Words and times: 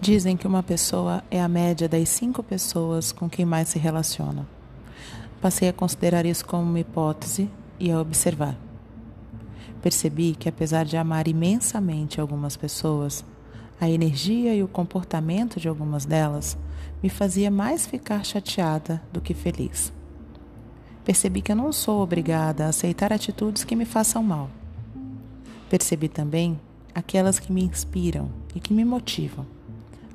Dizem 0.00 0.34
que 0.34 0.46
uma 0.46 0.62
pessoa 0.62 1.22
é 1.30 1.42
a 1.42 1.46
média 1.46 1.86
das 1.86 2.08
cinco 2.08 2.42
pessoas 2.42 3.12
com 3.12 3.28
quem 3.28 3.44
mais 3.44 3.68
se 3.68 3.78
relaciona. 3.78 4.48
Passei 5.42 5.68
a 5.68 5.74
considerar 5.74 6.24
isso 6.24 6.46
como 6.46 6.62
uma 6.62 6.80
hipótese 6.80 7.50
e 7.78 7.90
a 7.90 8.00
observar. 8.00 8.56
Percebi 9.82 10.34
que, 10.34 10.48
apesar 10.48 10.86
de 10.86 10.96
amar 10.96 11.28
imensamente 11.28 12.18
algumas 12.18 12.56
pessoas, 12.56 13.22
a 13.78 13.90
energia 13.90 14.54
e 14.54 14.62
o 14.62 14.68
comportamento 14.68 15.60
de 15.60 15.68
algumas 15.68 16.06
delas 16.06 16.56
me 17.02 17.10
fazia 17.10 17.50
mais 17.50 17.86
ficar 17.86 18.24
chateada 18.24 19.02
do 19.12 19.20
que 19.20 19.34
feliz. 19.34 19.92
Percebi 21.04 21.42
que 21.42 21.52
eu 21.52 21.56
não 21.56 21.74
sou 21.74 22.00
obrigada 22.00 22.64
a 22.64 22.68
aceitar 22.68 23.12
atitudes 23.12 23.64
que 23.64 23.76
me 23.76 23.84
façam 23.84 24.22
mal. 24.22 24.48
Percebi 25.68 26.08
também 26.08 26.58
aquelas 26.94 27.38
que 27.38 27.52
me 27.52 27.62
inspiram 27.62 28.30
e 28.54 28.60
que 28.60 28.72
me 28.72 28.84
motivam 28.84 29.59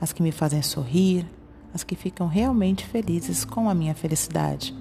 as 0.06 0.14
que 0.14 0.22
me 0.22 0.32
fazem 0.32 0.62
sorrir, 0.62 1.26
as 1.74 1.84
que 1.84 1.96
ficam 1.96 2.28
realmente 2.28 2.86
felizes 2.86 3.44
com 3.44 3.68
a 3.68 3.74
minha 3.74 3.96
felicidade, 3.96 4.72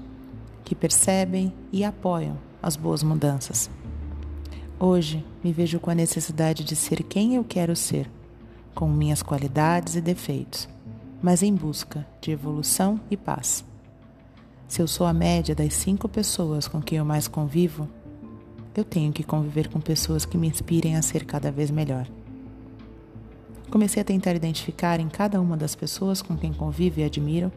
que 0.63 0.75
percebem 0.75 1.51
e 1.73 1.83
apoiam 1.83 2.37
as 2.63 2.77
boas 2.77 3.03
mudanças. 3.03 3.71
Hoje 4.79 5.25
me 5.43 5.51
vejo 5.51 5.81
com 5.81 5.89
a 5.89 5.95
necessidade 5.95 6.63
de 6.63 6.77
ser 6.77 7.03
quem 7.05 7.37
eu 7.37 7.43
quero 7.43 7.75
ser, 7.75 8.07
com 8.75 8.87
minhas 8.87 9.23
qualidades 9.23 9.97
e 9.97 10.03
defeitos, 10.03 10.69
mas 11.23 11.43
em 11.43 11.55
busca 11.55 12.07
de 12.21 12.31
evolução 12.31 13.01
e 13.11 13.17
paz. 13.17 13.65
Se 14.69 14.83
eu 14.83 14.87
sou 14.87 15.07
a 15.07 15.15
média 15.15 15.55
das 15.55 15.73
cinco 15.73 16.07
pessoas 16.07 16.69
com 16.69 16.83
quem 16.83 16.99
eu 16.99 17.05
mais 17.07 17.27
convivo, 17.27 17.89
eu 18.77 18.85
tenho 18.85 19.11
que 19.11 19.25
conviver 19.25 19.71
com 19.71 19.81
pessoas 19.81 20.27
que 20.27 20.37
me 20.37 20.49
inspirem 20.49 20.97
a 20.97 21.03
ser 21.03 21.25
cada 21.25 21.51
vez 21.51 21.71
melhor. 21.71 22.07
Comecei 23.71 24.01
a 24.01 24.05
tentar 24.05 24.35
identificar 24.35 25.01
em 25.01 25.09
cada 25.09 25.41
uma 25.41 25.57
das 25.57 25.75
pessoas 25.75 26.23
com 26.23 26.37
quem 26.37 26.53
convivo 26.53 27.01
e 27.01 27.05
admiro 27.05 27.51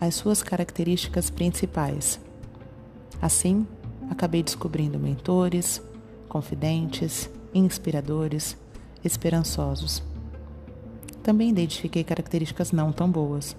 as 0.00 0.14
suas 0.14 0.42
características 0.42 1.30
principais. 1.30 2.20
Assim, 3.20 3.66
acabei 4.10 4.42
descobrindo 4.42 4.98
mentores, 4.98 5.82
confidentes, 6.28 7.30
inspiradores, 7.54 8.56
esperançosos. 9.02 10.02
Também 11.22 11.50
identifiquei 11.50 12.04
características 12.04 12.72
não 12.72 12.92
tão 12.92 13.10
boas. 13.10 13.56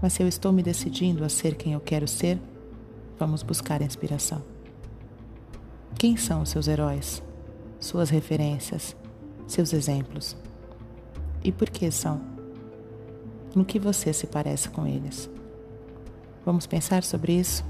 Mas 0.00 0.14
se 0.14 0.22
eu 0.22 0.26
estou 0.26 0.52
me 0.52 0.62
decidindo 0.62 1.24
a 1.24 1.28
ser 1.28 1.54
quem 1.54 1.74
eu 1.74 1.80
quero 1.80 2.08
ser, 2.08 2.40
vamos 3.18 3.42
buscar 3.42 3.82
inspiração. 3.82 4.42
Quem 5.96 6.16
são 6.16 6.44
seus 6.44 6.66
heróis? 6.66 7.22
Suas 7.78 8.10
referências? 8.10 8.96
Seus 9.46 9.72
exemplos? 9.72 10.36
E 11.44 11.50
por 11.52 11.70
que 11.70 11.90
são? 11.90 12.20
No 13.54 13.64
que 13.64 13.78
você 13.78 14.12
se 14.12 14.26
parece 14.26 14.68
com 14.68 14.86
eles? 14.86 15.28
Vamos 16.44 16.66
pensar 16.66 17.02
sobre 17.04 17.34
isso? 17.34 17.64